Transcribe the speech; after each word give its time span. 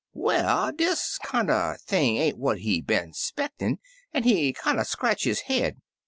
"Well, 0.15 0.71
dis 0.71 1.19
kinder 1.19 1.77
thing 1.85 2.17
ain't 2.17 2.39
what 2.39 2.61
he 2.61 2.81
been 2.81 3.13
'spectin' 3.13 3.77
an' 4.11 4.23
he 4.23 4.51
kinder 4.51 4.83
scratch 4.83 5.25
his 5.25 5.41
head. 5.41 5.79